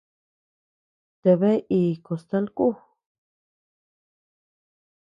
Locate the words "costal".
2.07-2.45